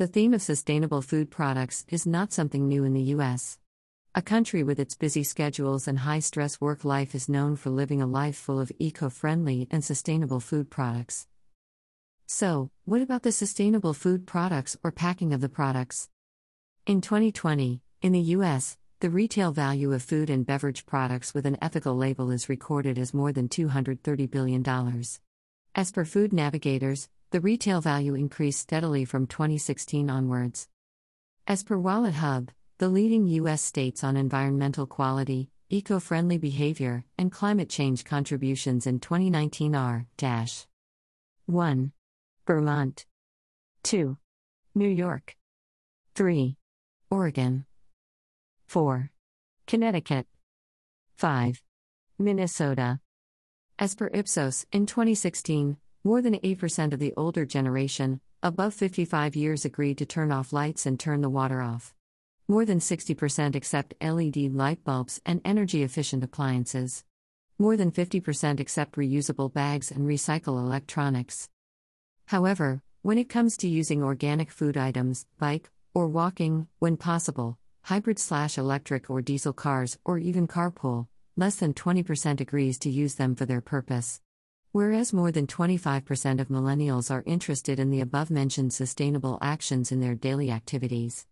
The 0.00 0.06
theme 0.06 0.32
of 0.32 0.40
sustainable 0.40 1.02
food 1.02 1.30
products 1.30 1.84
is 1.90 2.06
not 2.06 2.32
something 2.32 2.66
new 2.66 2.84
in 2.84 2.94
the 2.94 3.12
U.S. 3.16 3.58
A 4.14 4.22
country 4.22 4.62
with 4.62 4.80
its 4.80 4.94
busy 4.94 5.22
schedules 5.22 5.86
and 5.86 5.98
high 5.98 6.20
stress 6.20 6.58
work 6.58 6.86
life 6.86 7.14
is 7.14 7.28
known 7.28 7.54
for 7.54 7.68
living 7.68 8.00
a 8.00 8.06
life 8.06 8.34
full 8.34 8.58
of 8.58 8.72
eco 8.78 9.10
friendly 9.10 9.68
and 9.70 9.84
sustainable 9.84 10.40
food 10.40 10.70
products. 10.70 11.26
So, 12.26 12.70
what 12.86 13.02
about 13.02 13.24
the 13.24 13.30
sustainable 13.30 13.92
food 13.92 14.26
products 14.26 14.74
or 14.82 14.90
packing 14.90 15.34
of 15.34 15.42
the 15.42 15.50
products? 15.50 16.08
In 16.86 17.02
2020, 17.02 17.82
in 18.00 18.12
the 18.12 18.20
U.S., 18.36 18.78
the 19.00 19.10
retail 19.10 19.52
value 19.52 19.92
of 19.92 20.02
food 20.02 20.30
and 20.30 20.46
beverage 20.46 20.86
products 20.86 21.34
with 21.34 21.44
an 21.44 21.58
ethical 21.60 21.94
label 21.94 22.30
is 22.30 22.48
recorded 22.48 22.96
as 22.96 23.12
more 23.12 23.32
than 23.32 23.50
$230 23.50 24.30
billion. 24.30 24.64
As 25.74 25.92
per 25.92 26.06
Food 26.06 26.32
Navigators, 26.32 27.10
the 27.30 27.40
retail 27.40 27.80
value 27.80 28.14
increased 28.14 28.58
steadily 28.58 29.04
from 29.04 29.26
2016 29.26 30.10
onwards. 30.10 30.68
As 31.46 31.62
per 31.62 31.78
Wallet 31.78 32.14
Hub, 32.14 32.50
the 32.78 32.88
leading 32.88 33.26
U.S. 33.26 33.62
states 33.62 34.02
on 34.02 34.16
environmental 34.16 34.86
quality, 34.86 35.50
eco 35.68 36.00
friendly 36.00 36.38
behavior, 36.38 37.04
and 37.16 37.30
climate 37.30 37.68
change 37.68 38.04
contributions 38.04 38.86
in 38.86 38.98
2019 38.98 39.76
are 39.76 40.06
1. 41.46 41.92
Vermont, 42.46 43.06
2. 43.84 44.16
New 44.74 44.88
York, 44.88 45.36
3. 46.16 46.56
Oregon. 47.10 47.64
4. 48.66 49.10
Connecticut. 49.68 50.26
5. 51.16 51.62
Minnesota. 52.18 52.98
As 53.78 53.94
per 53.94 54.10
Ipsos, 54.12 54.66
in 54.72 54.86
2016, 54.86 55.76
more 56.02 56.22
than 56.22 56.34
8% 56.34 56.94
of 56.94 56.98
the 56.98 57.12
older 57.16 57.44
generation, 57.44 58.20
above 58.42 58.72
55 58.72 59.36
years, 59.36 59.66
agreed 59.66 59.98
to 59.98 60.06
turn 60.06 60.32
off 60.32 60.52
lights 60.52 60.86
and 60.86 60.98
turn 60.98 61.20
the 61.20 61.28
water 61.28 61.60
off. 61.60 61.94
More 62.48 62.64
than 62.64 62.78
60% 62.78 63.54
accept 63.54 63.94
LED 64.00 64.54
light 64.54 64.82
bulbs 64.82 65.20
and 65.26 65.42
energy 65.44 65.82
efficient 65.82 66.24
appliances. 66.24 67.04
More 67.58 67.76
than 67.76 67.92
50% 67.92 68.60
accept 68.60 68.96
reusable 68.96 69.52
bags 69.52 69.90
and 69.90 70.08
recycle 70.08 70.58
electronics. 70.58 71.50
However, 72.28 72.82
when 73.02 73.18
it 73.18 73.28
comes 73.28 73.58
to 73.58 73.68
using 73.68 74.02
organic 74.02 74.50
food 74.50 74.78
items, 74.78 75.26
bike, 75.38 75.70
or 75.92 76.08
walking, 76.08 76.66
when 76.78 76.96
possible, 76.96 77.58
hybrid 77.82 78.18
slash 78.18 78.56
electric 78.56 79.10
or 79.10 79.20
diesel 79.20 79.52
cars, 79.52 79.98
or 80.04 80.18
even 80.18 80.48
carpool, 80.48 81.08
less 81.36 81.56
than 81.56 81.74
20% 81.74 82.40
agrees 82.40 82.78
to 82.78 82.90
use 82.90 83.16
them 83.16 83.34
for 83.34 83.44
their 83.44 83.60
purpose. 83.60 84.20
Whereas 84.72 85.12
more 85.12 85.32
than 85.32 85.48
25% 85.48 86.40
of 86.40 86.46
millennials 86.46 87.10
are 87.10 87.24
interested 87.26 87.80
in 87.80 87.90
the 87.90 88.00
above 88.00 88.30
mentioned 88.30 88.72
sustainable 88.72 89.36
actions 89.42 89.90
in 89.90 90.00
their 90.00 90.14
daily 90.14 90.48
activities. 90.52 91.26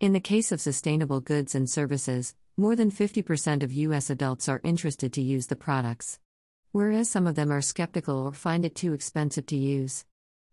In 0.00 0.14
the 0.14 0.20
case 0.20 0.50
of 0.50 0.62
sustainable 0.62 1.20
goods 1.20 1.54
and 1.54 1.68
services, 1.68 2.34
more 2.56 2.74
than 2.74 2.90
50% 2.90 3.62
of 3.62 3.70
U.S. 3.72 4.08
adults 4.08 4.48
are 4.48 4.62
interested 4.64 5.12
to 5.12 5.20
use 5.20 5.48
the 5.48 5.56
products. 5.56 6.18
Whereas 6.72 7.10
some 7.10 7.26
of 7.26 7.34
them 7.34 7.52
are 7.52 7.60
skeptical 7.60 8.16
or 8.18 8.32
find 8.32 8.64
it 8.64 8.74
too 8.74 8.94
expensive 8.94 9.44
to 9.46 9.56
use. 9.56 10.06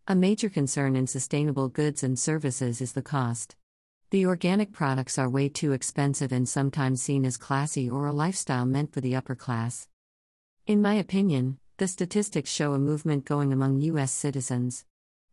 A 0.05 0.13
major 0.13 0.49
concern 0.49 0.97
in 0.97 1.07
sustainable 1.07 1.69
goods 1.69 2.03
and 2.03 2.19
services 2.19 2.81
is 2.81 2.91
the 2.91 3.01
cost. 3.01 3.55
The 4.09 4.25
organic 4.25 4.73
products 4.73 5.17
are 5.17 5.29
way 5.29 5.47
too 5.47 5.71
expensive 5.71 6.33
and 6.33 6.49
sometimes 6.49 7.01
seen 7.01 7.23
as 7.23 7.37
classy 7.37 7.89
or 7.89 8.07
a 8.07 8.11
lifestyle 8.11 8.65
meant 8.65 8.91
for 8.93 8.99
the 8.99 9.15
upper 9.15 9.35
class. 9.35 9.87
In 10.67 10.81
my 10.81 10.95
opinion, 10.95 11.57
the 11.81 11.87
statistics 11.87 12.51
show 12.51 12.73
a 12.73 12.77
movement 12.77 13.25
going 13.25 13.51
among 13.51 13.81
US 13.81 14.11
citizens. 14.11 14.85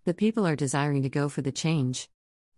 The 0.06 0.14
people 0.14 0.46
are 0.46 0.56
desiring 0.56 1.02
to 1.02 1.10
go 1.10 1.28
for 1.28 1.42
the 1.42 1.52
change. 1.52 2.08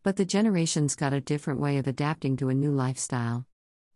But 0.05 0.15
the 0.15 0.25
generations 0.25 0.95
got 0.95 1.13
a 1.13 1.21
different 1.21 1.59
way 1.59 1.77
of 1.77 1.89
adapting 1.89 2.37
to 2.37 2.51
a 2.51 2.55
new 2.55 2.71
lifestyle. 2.71 3.47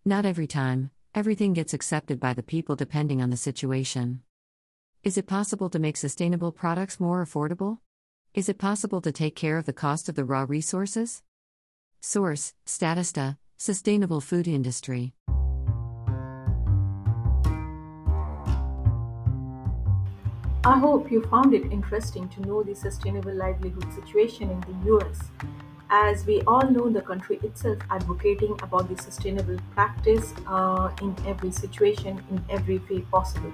Not 0.05 0.27
every 0.27 0.49
time, 0.49 0.91
everything 1.15 1.53
gets 1.53 1.73
accepted 1.73 2.19
by 2.19 2.35
the 2.35 2.43
people 2.43 2.75
depending 2.75 3.23
on 3.23 3.31
the 3.31 3.37
situation. 3.37 4.23
Is 5.05 5.17
it 5.17 5.29
possible 5.29 5.71
to 5.71 5.79
make 5.79 5.97
sustainable 5.97 6.51
products 6.51 6.99
more 6.99 7.25
affordable? 7.25 7.79
Is 8.35 8.49
it 8.49 8.59
possible 8.59 9.01
to 9.01 9.13
take 9.13 9.37
care 9.37 9.59
of 9.59 9.65
the 9.65 9.73
cost 9.73 10.09
of 10.09 10.17
the 10.17 10.25
raw 10.25 10.45
resources? 10.49 11.23
Source 12.01 12.53
Statista, 12.67 13.37
Sustainable 13.59 14.21
Food 14.21 14.49
Industry. 14.49 15.15
I 20.67 20.79
hope 20.79 21.11
you 21.11 21.23
found 21.25 21.53
it 21.53 21.71
interesting 21.71 22.29
to 22.31 22.41
know 22.41 22.63
the 22.63 22.75
sustainable 22.75 23.35
livelihood 23.35 23.87
situation 23.93 24.49
in 24.51 24.61
the 24.61 24.95
US. 24.95 25.21
As 25.91 26.25
we 26.25 26.41
all 26.47 26.71
know, 26.71 26.89
the 26.89 27.03
country 27.03 27.39
itself 27.43 27.79
advocating 27.91 28.57
about 28.63 28.89
the 28.89 28.97
sustainable 28.97 29.59
practice 29.75 30.33
uh, 30.47 30.91
in 31.03 31.15
every 31.27 31.51
situation, 31.51 32.23
in 32.31 32.43
every 32.49 32.79
way 32.91 33.01
possible. 33.01 33.53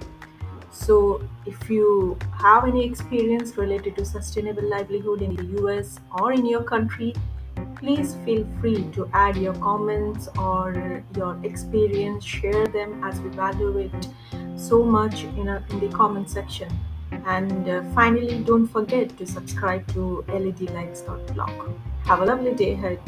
So, 0.70 1.28
if 1.46 1.68
you 1.68 2.16
have 2.32 2.64
any 2.64 2.84
experience 2.84 3.56
related 3.56 3.96
to 3.96 4.04
sustainable 4.04 4.68
livelihood 4.68 5.20
in 5.20 5.34
the 5.34 5.46
US 5.62 5.98
or 6.12 6.32
in 6.32 6.46
your 6.46 6.62
country, 6.62 7.12
Please 7.80 8.14
feel 8.26 8.46
free 8.60 8.84
to 8.92 9.08
add 9.14 9.38
your 9.38 9.54
comments 9.54 10.28
or 10.38 11.02
your 11.16 11.38
experience, 11.42 12.22
share 12.22 12.66
them 12.66 13.02
as 13.02 13.18
we 13.20 13.30
value 13.30 13.78
it 13.78 14.08
so 14.54 14.82
much 14.84 15.24
in, 15.24 15.48
a, 15.48 15.64
in 15.70 15.80
the 15.80 15.88
comment 15.88 16.28
section. 16.28 16.68
And 17.26 17.68
uh, 17.68 17.82
finally, 17.94 18.42
don't 18.42 18.66
forget 18.66 19.16
to 19.18 19.26
subscribe 19.26 19.86
to 19.94 20.24
ledlights.blog. 20.28 21.76
Have 22.04 22.20
a 22.20 22.24
lovely 22.24 22.54
day 22.54 22.72
ahead. 22.72 23.00